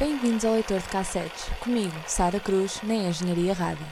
[0.00, 3.84] Bem-vindos ao Leitor de Cassetes, comigo, Sara Cruz, na Engenharia Rádio.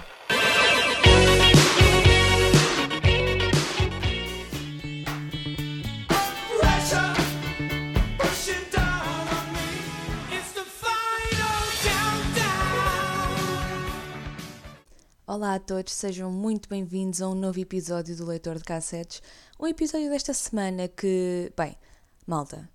[15.27, 19.23] Olá a todos, sejam muito bem-vindos a um novo episódio do Leitor de Cassetes.
[19.61, 21.77] Um episódio desta semana que, bem,
[22.27, 22.67] malta,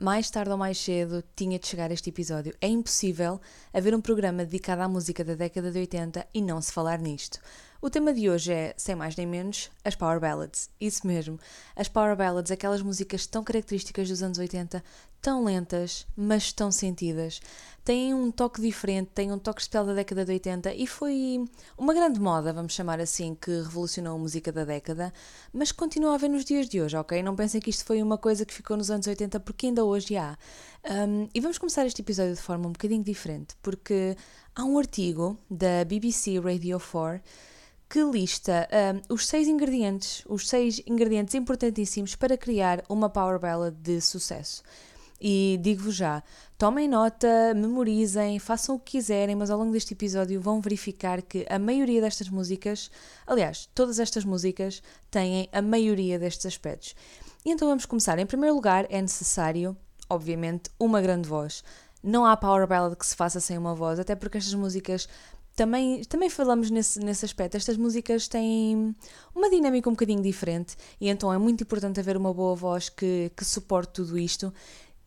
[0.00, 2.54] mais tarde ou mais cedo tinha de chegar este episódio.
[2.60, 3.40] É impossível
[3.72, 7.38] haver um programa dedicado à música da década de 80 e não se falar nisto.
[7.82, 10.68] O tema de hoje é, sem mais nem menos, as Power Ballads.
[10.78, 11.40] Isso mesmo,
[11.74, 14.84] as Power Ballads, aquelas músicas tão características dos anos 80,
[15.22, 17.40] tão lentas, mas tão sentidas.
[17.82, 21.42] Têm um toque diferente, têm um toque especial da década de 80 e foi
[21.78, 25.10] uma grande moda, vamos chamar assim, que revolucionou a música da década,
[25.50, 27.22] mas continua a haver nos dias de hoje, ok?
[27.22, 30.18] Não pensem que isto foi uma coisa que ficou nos anos 80, porque ainda hoje
[30.18, 30.36] há.
[30.84, 34.14] Um, e vamos começar este episódio de forma um bocadinho diferente, porque
[34.54, 37.22] há um artigo da BBC Radio 4
[37.90, 38.68] que lista
[39.10, 44.62] um, os seis ingredientes, os seis ingredientes importantíssimos para criar uma power ballad de sucesso.
[45.20, 46.22] E digo-vos já,
[46.56, 51.44] tomem nota, memorizem, façam o que quiserem, mas ao longo deste episódio vão verificar que
[51.50, 52.92] a maioria destas músicas,
[53.26, 56.94] aliás, todas estas músicas, têm a maioria destes aspectos.
[57.44, 58.20] E então vamos começar.
[58.20, 59.76] Em primeiro lugar, é necessário,
[60.08, 61.64] obviamente, uma grande voz.
[62.02, 65.06] Não há power ballad que se faça sem uma voz, até porque estas músicas
[65.60, 67.54] também, também falamos nesse, nesse aspecto.
[67.54, 68.96] Estas músicas têm
[69.34, 73.30] uma dinâmica um bocadinho diferente e então é muito importante haver uma boa voz que,
[73.36, 74.50] que suporte tudo isto.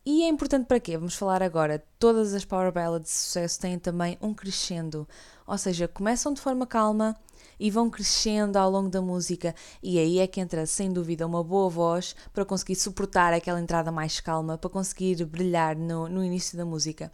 [0.06, 0.96] E é importante para quê?
[0.96, 1.82] Vamos falar agora.
[1.98, 5.08] Todas as power ballads de sucesso têm também um crescendo,
[5.44, 7.16] ou seja, começam de forma calma
[7.58, 11.42] e vão crescendo ao longo da música, e aí é que entra sem dúvida uma
[11.42, 16.56] boa voz para conseguir suportar aquela entrada mais calma, para conseguir brilhar no, no início
[16.56, 17.10] da música.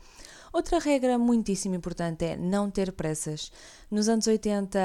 [0.52, 3.52] Outra regra muitíssimo importante é não ter pressas.
[3.90, 4.78] Nos anos 80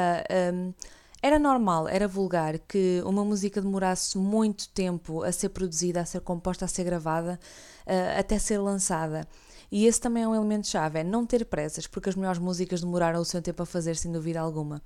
[0.53, 0.73] hum,
[1.21, 6.21] era normal, era vulgar que uma música demorasse muito tempo a ser produzida, a ser
[6.21, 7.39] composta, a ser gravada,
[7.87, 9.27] uh, até ser lançada.
[9.71, 12.81] E esse também é um elemento chave, é não ter pressas, porque as melhores músicas
[12.81, 14.81] demoraram o seu tempo a fazer, sem dúvida alguma.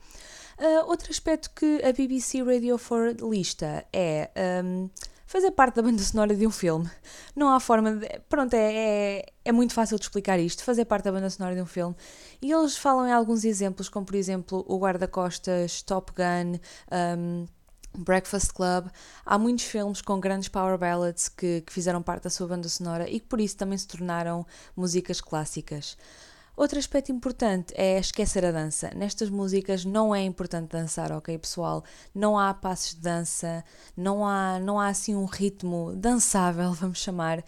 [0.57, 4.29] Uh, outro aspecto que a BBC Radio 4 lista é
[4.63, 4.89] um,
[5.29, 6.89] fazer parte da banda sonora de um filme.
[7.35, 8.07] Não há forma de.
[8.27, 11.61] Pronto, é, é, é, muito fácil de explicar isto, fazer parte da banda sonora de
[11.61, 11.95] um filme.
[12.41, 16.59] E eles falam em alguns exemplos, como por exemplo o Guarda-Costas, Top Gun.
[16.91, 17.45] Um,
[17.97, 18.87] Breakfast Club,
[19.25, 23.09] há muitos filmes com grandes power ballads que, que fizeram parte da sua banda sonora
[23.09, 24.45] e que por isso também se tornaram
[24.75, 25.97] músicas clássicas.
[26.59, 28.91] Outro aspecto importante é esquecer a dança.
[28.93, 31.85] Nestas músicas não é importante dançar, ok, pessoal?
[32.13, 33.63] Não há passos de dança,
[33.95, 37.45] não há, não há assim um ritmo dançável, vamos chamar.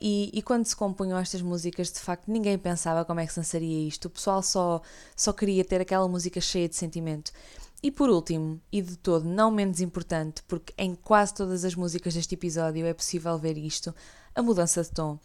[0.00, 3.38] E, e, quando se compunham estas músicas, de facto, ninguém pensava como é que se
[3.38, 4.06] dançaria isto.
[4.06, 4.80] O pessoal só,
[5.14, 7.32] só queria ter aquela música cheia de sentimento.
[7.82, 12.14] E por último, e de todo não menos importante, porque em quase todas as músicas
[12.14, 13.94] deste episódio é possível ver isto,
[14.34, 15.18] a mudança de tom.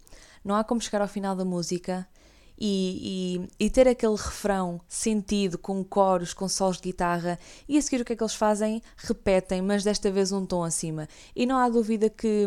[0.43, 2.05] Não há como chegar ao final da música
[2.59, 7.39] e, e, e, ter aquele refrão sentido com coros, com solos de guitarra
[7.69, 8.83] e a seguir o que é que eles fazem?
[8.97, 11.07] Repetem, mas desta vez um tom acima.
[11.33, 12.45] E não há dúvida que,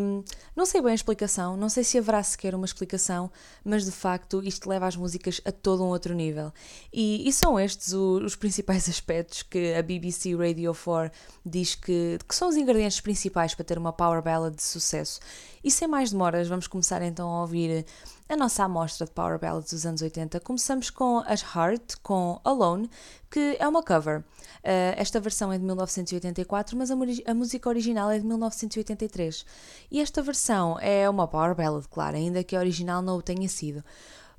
[0.55, 3.31] não sei bem a explicação, não sei se haverá sequer uma explicação,
[3.65, 6.53] mas de facto isto leva as músicas a todo um outro nível.
[6.93, 11.11] E, e são estes os, os principais aspectos que a BBC Radio 4
[11.45, 15.21] diz que, que são os ingredientes principais para ter uma power ballad de sucesso.
[15.65, 17.87] E sem mais demoras, vamos começar então a ouvir
[18.33, 20.41] a nossa amostra de Power Ballads dos anos 80.
[20.41, 22.89] Começamos com as Heart, com Alone,
[23.31, 24.21] que é uma cover.
[24.21, 29.45] Uh, esta versão é de 1984, mas a, a, música original é de 1983.
[29.91, 33.47] E esta versão é uma Power Ballad, claro, ainda que a original não o tenha
[33.51, 33.85] sido.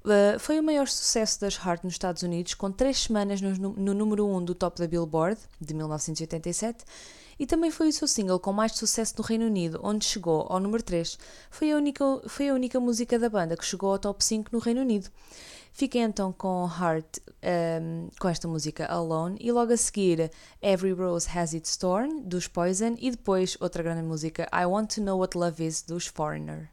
[0.04, 3.94] Uh, foi o maior sucesso das Heart nos Estados Unidos, com três semanas no, no
[3.94, 6.84] número 1 um do top da Billboard, de 1987
[7.40, 10.60] e também foi o seu single com mais sucesso no Reino Unido, onde chegou ao
[10.60, 11.18] número 3.
[11.50, 14.60] Foi a única, foi a única música da banda que chegou ao top 5 no
[14.60, 15.10] Reino Unido.
[15.72, 17.18] Fiquei então com Heart,
[17.82, 20.32] um, com esta música Alone, e logo a seguir
[20.62, 25.02] Every Rose Has Its Thorn, dos Poison, e depois outra grande música I Want to
[25.02, 26.73] Know What Love Is, dos Foreigner.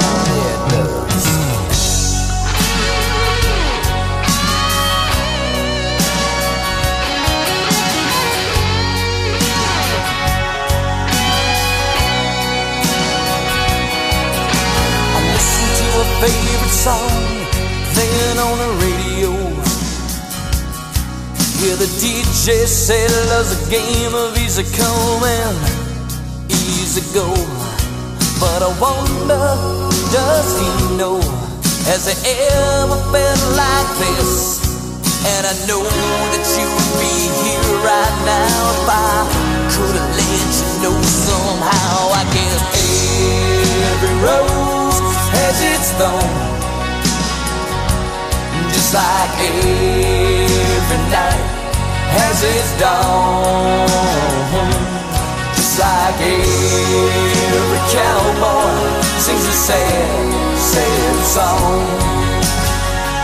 [16.21, 17.09] Favorite song
[17.97, 19.33] playing on the radio.
[21.57, 25.57] Yeah, the DJ said love's a game of easy come and
[26.45, 27.25] easy go.
[28.37, 29.49] But I wonder,
[30.13, 31.17] does he know?
[31.89, 32.13] Has he
[32.53, 34.61] ever felt like this?
[35.25, 39.25] And I know that you'd be here right now if I
[39.73, 42.13] could have let you know somehow.
[42.13, 42.61] I guess
[43.89, 44.70] every rose
[45.51, 46.31] has its thorn.
[48.71, 51.45] Just like every night
[52.15, 53.87] has its dawn.
[55.55, 58.79] Just like every cowboy
[59.19, 60.31] sings a sad,
[60.71, 61.83] sad song.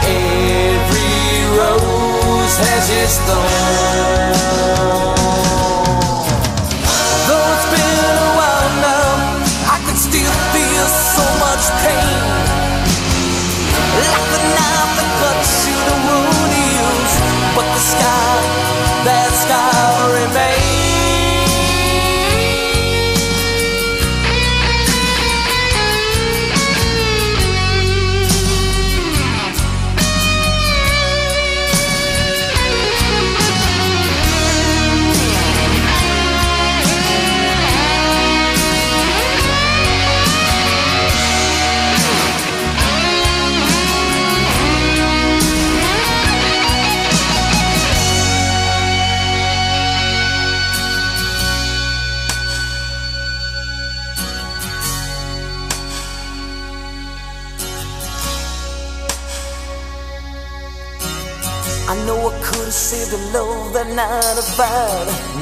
[0.03, 1.15] Every
[1.57, 4.16] rose has its thorn.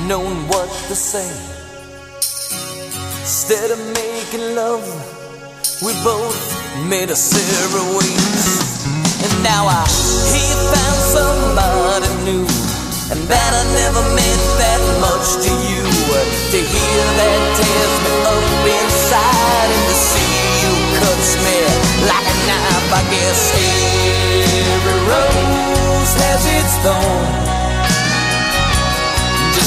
[0.07, 1.25] Known what to say.
[3.21, 4.85] Instead of making love,
[5.81, 6.37] we both
[6.85, 7.15] made a
[7.97, 8.45] ways.
[9.25, 9.81] And now I
[10.29, 12.45] he found somebody new,
[13.09, 15.85] and that I never meant that much to you.
[16.53, 18.45] To hear that tears me up
[18.77, 21.57] inside, and to see you cuts me
[22.05, 22.89] like a knife.
[22.93, 23.41] I guess
[24.69, 27.44] every rose has its thorn,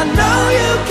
[0.00, 0.89] I know you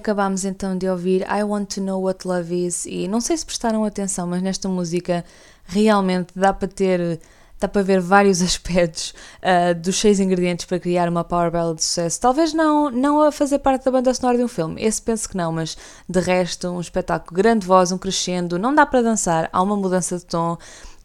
[0.00, 2.86] acabámos então de ouvir I Want to Know What Love Is.
[2.86, 5.24] E não sei se prestaram atenção, mas nesta música
[5.64, 7.20] realmente dá para ter.
[7.60, 11.84] Dá para ver vários aspectos uh, dos seis ingredientes para criar uma power ballad de
[11.84, 12.18] sucesso.
[12.18, 15.36] Talvez não, não a fazer parte da banda sonora de um filme, esse penso que
[15.36, 15.76] não, mas
[16.08, 20.16] de resto, um espetáculo, grande voz, um crescendo, não dá para dançar, há uma mudança
[20.16, 20.56] de tom,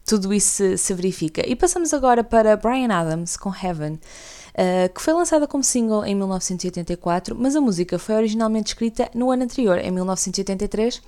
[0.06, 1.46] tudo isso se, se verifica.
[1.46, 4.00] E passamos agora para Brian Adams com Heaven.
[4.56, 9.30] Uh, que foi lançada como single em 1984, mas a música foi originalmente escrita no
[9.30, 11.02] ano anterior, em 1983,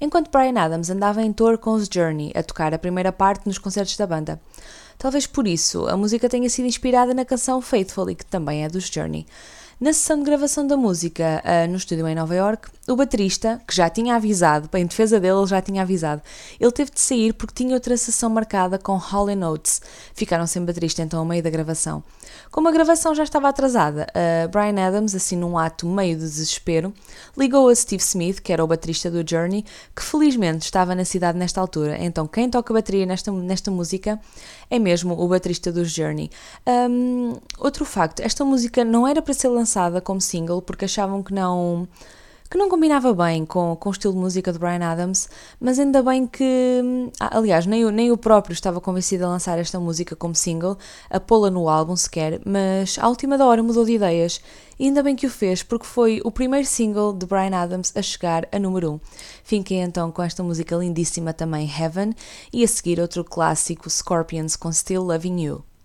[0.00, 3.58] enquanto Brian Adams andava em tour com os Journey, a tocar a primeira parte nos
[3.58, 4.40] concertos da banda.
[4.96, 8.86] Talvez por isso a música tenha sido inspirada na canção Faithfully, que também é dos
[8.86, 9.26] Journey.
[9.78, 13.76] Na sessão de gravação da música uh, no estúdio em Nova York, o baterista, que
[13.76, 16.22] já tinha avisado, em defesa dele, ele já tinha avisado,
[16.58, 19.82] ele teve de sair porque tinha outra sessão marcada com Hall Oates.
[20.14, 22.02] Ficaram sem baterista então ao meio da gravação.
[22.50, 26.94] Como a gravação já estava atrasada, uh, Brian Adams, assim num ato meio de desespero,
[27.36, 29.62] ligou a Steve Smith, que era o baterista do Journey,
[29.94, 32.02] que felizmente estava na cidade nesta altura.
[32.02, 34.18] Então quem toca bateria nesta, nesta música
[34.70, 36.30] é mesmo o baterista dos Journey.
[36.66, 41.32] Um, outro facto, esta música não era para ser lançada como single porque achavam que
[41.32, 41.86] não
[42.46, 45.28] que não combinava bem com, com o estilo de música de Brian Adams,
[45.60, 49.58] mas ainda bem que, ah, aliás, nem eu, nem eu próprio estava convencido a lançar
[49.58, 50.78] esta música como single,
[51.10, 54.40] a pô-la no álbum sequer, mas à última da hora mudou de ideias
[54.78, 58.02] e ainda bem que o fez porque foi o primeiro single de Brian Adams a
[58.02, 59.00] chegar a número 1.
[59.42, 62.14] Fiquei então com esta música lindíssima também, Heaven,
[62.52, 65.75] e a seguir outro clássico, Scorpions com Still Loving You.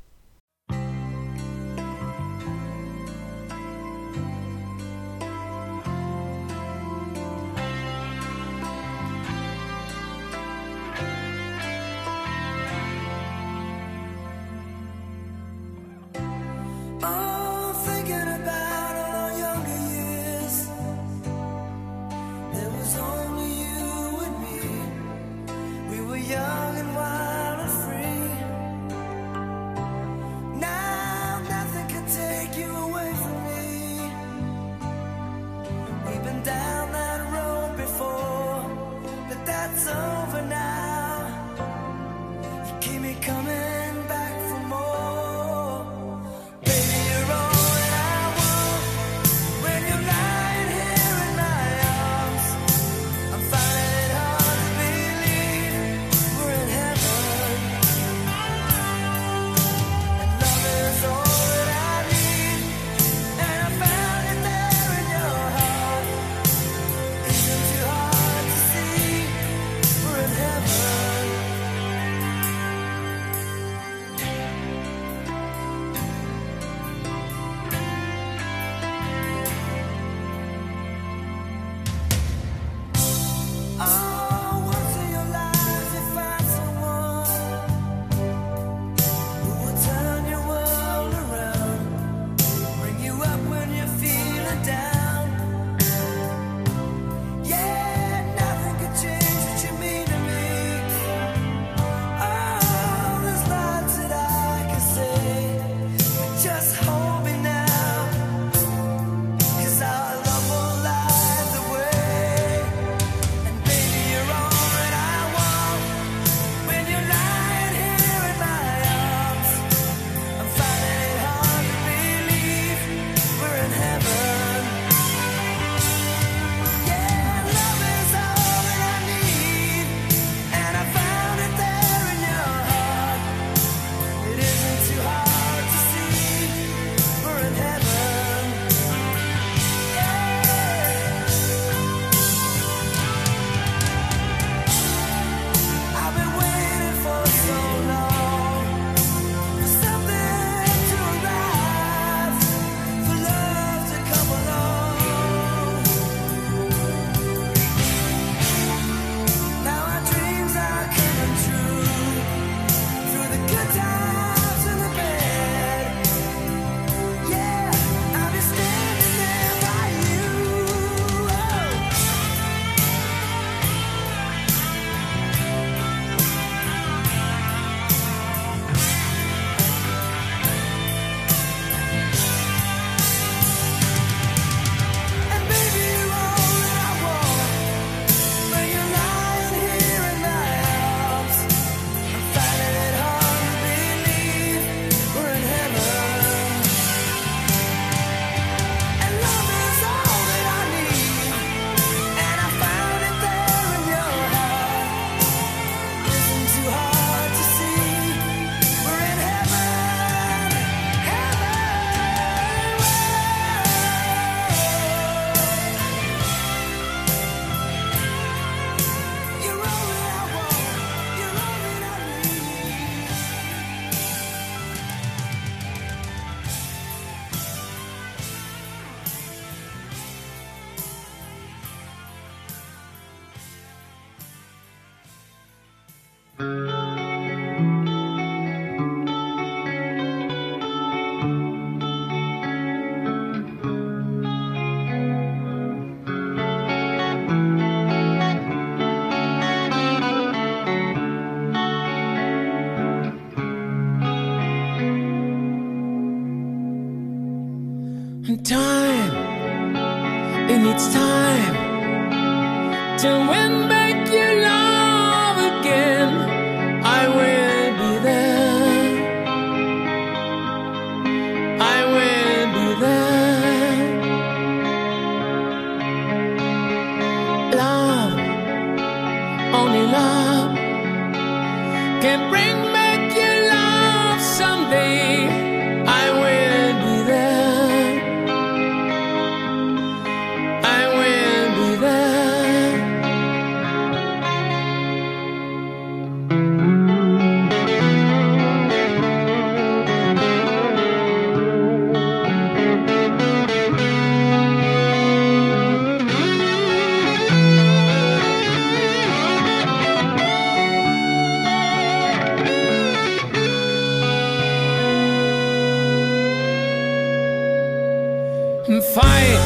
[318.63, 319.39] Fight,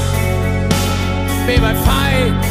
[1.47, 2.44] babe, I fight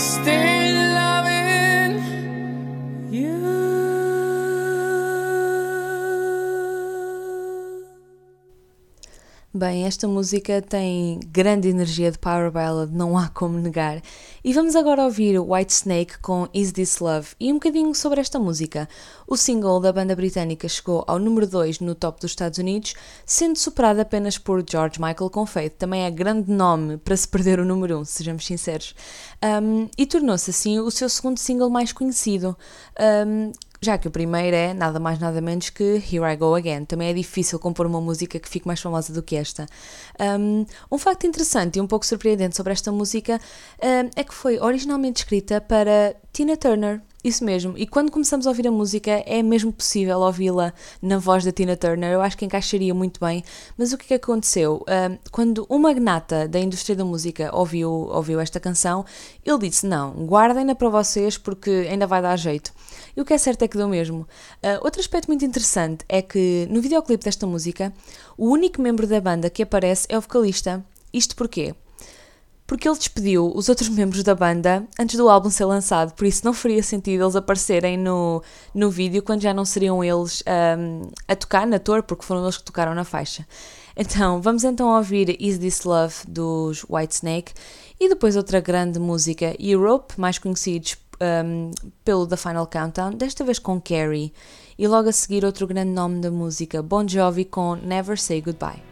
[0.00, 0.49] stay
[9.60, 14.00] Bem, esta música tem grande energia de power ballad, não há como negar.
[14.42, 18.38] E vamos agora ouvir White Snake com Is This Love e um bocadinho sobre esta
[18.38, 18.88] música.
[19.26, 22.94] O single da banda britânica chegou ao número 2 no top dos Estados Unidos,
[23.26, 25.74] sendo superado apenas por George Michael com Faith.
[25.74, 28.94] Também é grande nome para se perder o número 1, um, sejamos sinceros.
[29.44, 32.56] Um, e tornou-se assim o seu segundo single mais conhecido.
[32.98, 36.84] Um, já que o primeiro é nada mais nada menos que Here I Go Again.
[36.84, 39.66] Também é difícil compor uma música que fique mais famosa do que esta.
[40.38, 43.40] Um, um facto interessante e um pouco surpreendente sobre esta música
[43.82, 47.00] um, é que foi originalmente escrita para Tina Turner.
[47.22, 51.44] Isso mesmo, e quando começamos a ouvir a música é mesmo possível ouvi-la na voz
[51.44, 53.44] da Tina Turner, eu acho que encaixaria muito bem,
[53.76, 54.82] mas o que é que aconteceu?
[55.30, 59.04] Quando um magnata da indústria da música ouviu, ouviu esta canção,
[59.44, 62.72] ele disse: Não, guardem-na para vocês porque ainda vai dar jeito.
[63.20, 64.20] E o que é certo é que deu mesmo.
[64.62, 67.92] Uh, outro aspecto muito interessante é que no videoclipe desta música,
[68.34, 70.82] o único membro da banda que aparece é o vocalista.
[71.12, 71.74] Isto porquê?
[72.66, 76.46] Porque ele despediu os outros membros da banda antes do álbum ser lançado, por isso
[76.46, 78.42] não faria sentido eles aparecerem no,
[78.74, 80.42] no vídeo quando já não seriam eles
[80.78, 83.46] um, a tocar na tour, porque foram eles que tocaram na faixa.
[83.94, 87.52] Então, vamos então ouvir Is This Love dos Whitesnake
[88.00, 91.70] e depois outra grande música, Europe, mais conhecidos um,
[92.04, 94.32] pelo The Final Countdown, desta vez com Carrie,
[94.78, 98.89] e logo a seguir outro grande nome da música, Bon Jovi com Never Say Goodbye.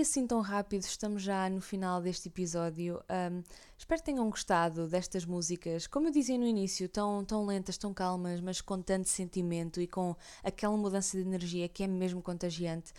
[0.00, 3.02] assim tão rápido, estamos já no final deste episódio.
[3.10, 3.42] Um,
[3.76, 7.92] espero que tenham gostado destas músicas, como eu dizia no início, tão, tão lentas, tão
[7.92, 12.92] calmas, mas com tanto sentimento e com aquela mudança de energia que é mesmo contagiante.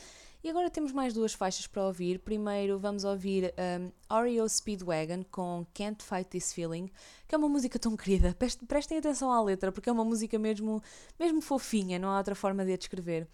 [0.43, 2.19] E agora temos mais duas faixas para ouvir.
[2.19, 6.89] Primeiro vamos ouvir um, Oreo Speedwagon com Can't Fight This Feeling,
[7.27, 8.35] que é uma música tão querida.
[8.67, 10.81] Prestem atenção à letra, porque é uma música mesmo,
[11.19, 13.27] mesmo fofinha, não há outra forma de a descrever.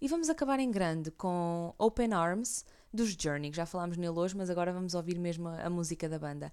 [0.00, 4.36] E vamos acabar em grande com Open Arms dos Journey, que já falámos nele hoje,
[4.36, 6.52] mas agora vamos ouvir mesmo a, a música da banda.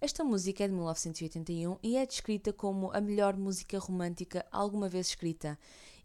[0.00, 5.08] Esta música é de 1981 e é descrita como a melhor música romântica alguma vez
[5.08, 5.58] escrita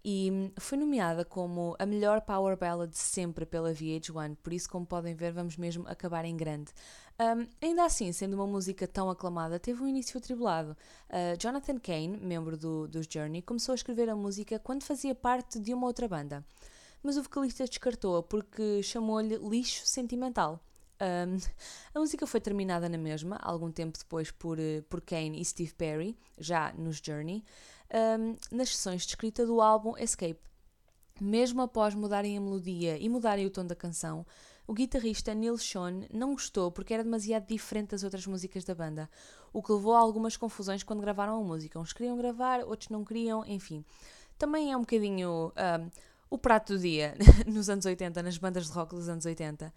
[0.04, 4.70] e hum, foi nomeada como a melhor power ballad de sempre pela VH1, por isso,
[4.70, 6.72] como podem ver, vamos mesmo acabar em grande.
[7.20, 10.76] Um, ainda assim, sendo uma música tão aclamada, teve um início atribulado.
[11.08, 15.60] Uh, Jonathan Kane, membro do, dos Journey, começou a escrever a música quando fazia parte
[15.60, 16.44] de uma outra banda
[17.04, 20.60] mas o vocalista descartou-a porque chamou-lhe lixo sentimental.
[21.02, 21.38] Um,
[21.96, 25.74] a música foi terminada na mesma, algum tempo depois, por, eh, por Kane e Steve
[25.74, 27.44] Perry, já nos Journey,
[28.20, 30.40] um, nas sessões de escrita do álbum Escape.
[31.20, 34.26] Mesmo após mudarem a melodia e mudarem o tom da canção,
[34.68, 39.10] o guitarrista Neil Schon não gostou porque era demasiado diferente das outras músicas da banda,
[39.52, 41.80] o que levou a algumas confusões quando gravaram a música.
[41.80, 43.84] Uns queriam gravar, outros não queriam, enfim.
[44.38, 45.90] Também é um bocadinho um,
[46.32, 47.14] o prato do dia
[47.46, 49.72] nos anos 80, nas bandas de rock dos anos 80.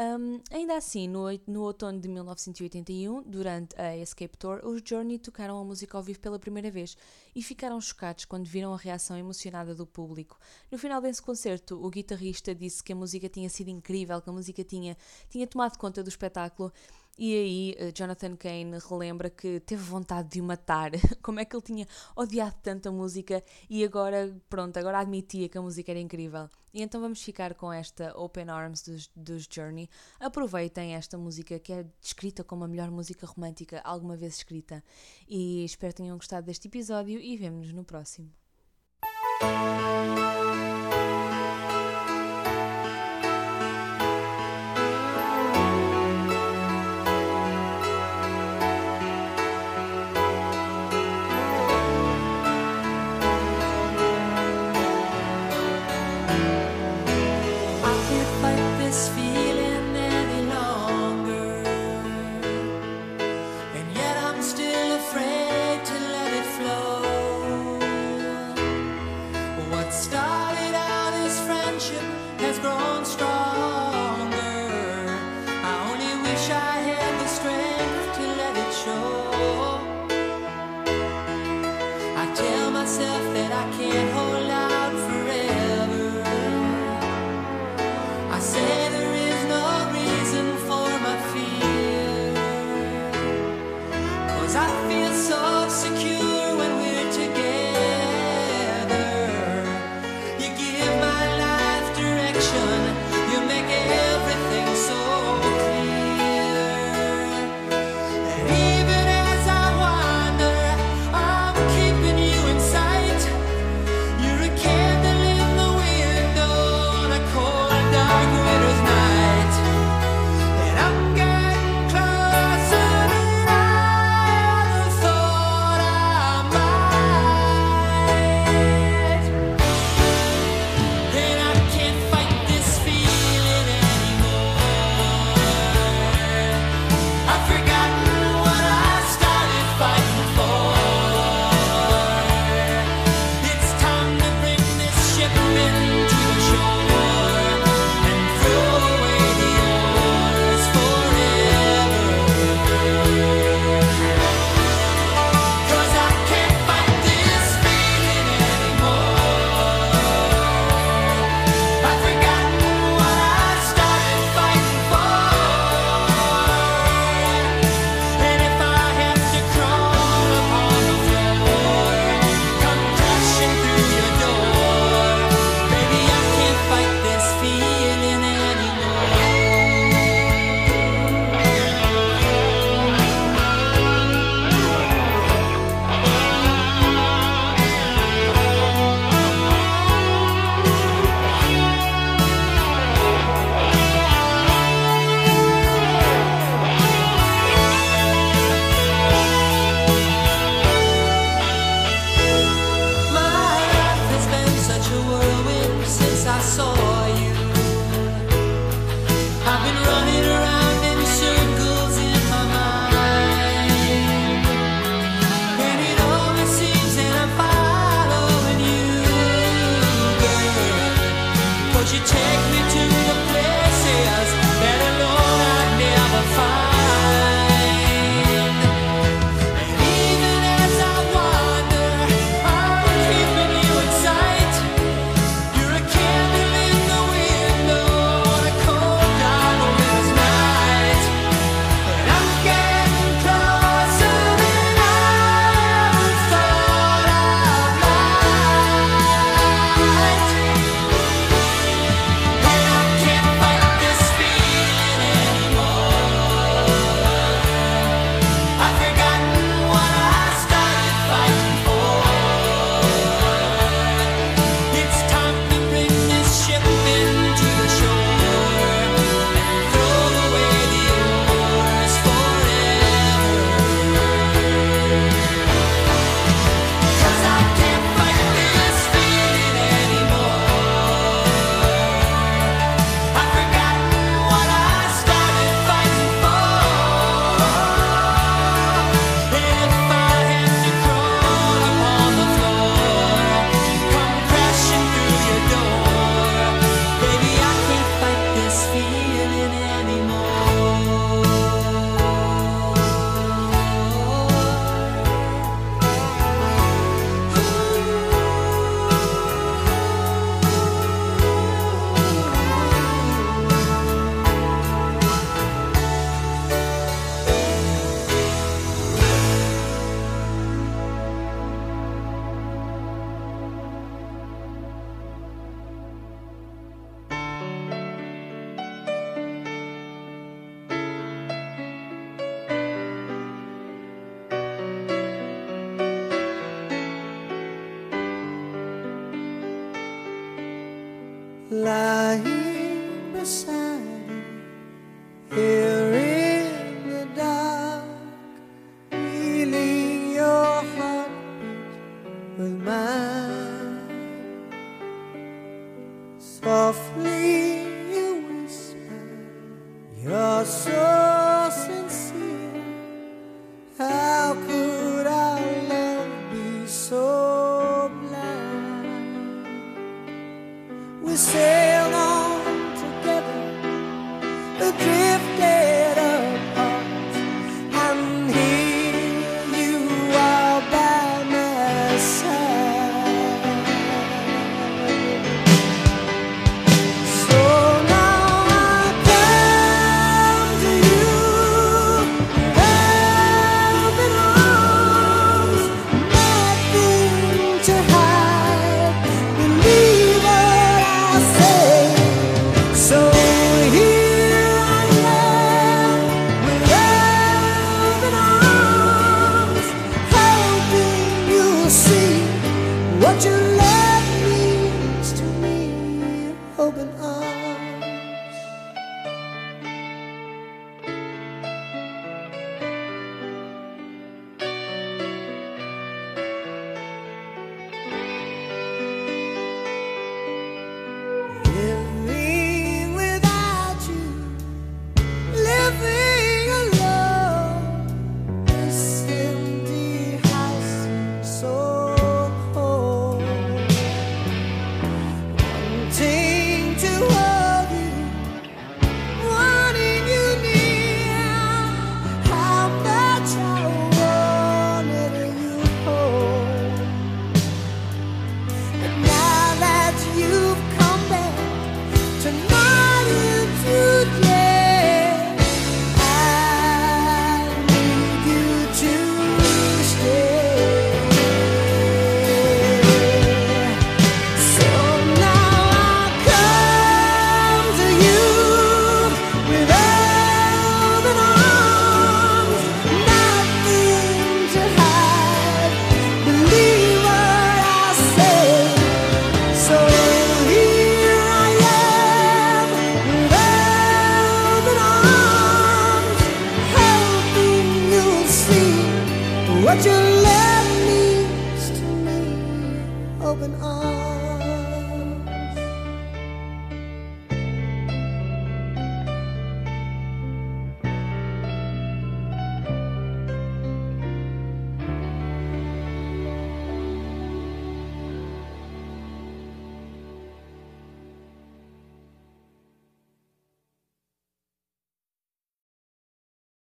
[0.00, 5.58] Um, ainda assim, no, no outono de 1981, durante a Escape Tour, os Journey tocaram
[5.58, 6.96] a música ao vivo pela primeira vez
[7.34, 10.38] e ficaram chocados quando viram a reação emocionada do público.
[10.70, 14.32] No final desse concerto, o guitarrista disse que a música tinha sido incrível, que a
[14.32, 14.96] música tinha,
[15.28, 16.72] tinha tomado conta do espetáculo.
[17.18, 20.92] E aí, eh, Jonathan Kane relembra que teve vontade de o matar.
[21.20, 25.58] Como é que ele tinha odiado tanto a música e agora, pronto, agora admitia que
[25.58, 26.48] a música era incrível.
[26.72, 29.90] E então vamos ficar com esta Open Arms dos, dos Journey.
[30.20, 34.84] Aproveitem esta música que é descrita como a melhor música romântica alguma vez escrita.
[35.26, 38.30] E espero que tenham gostado deste episódio e vemo-nos no próximo.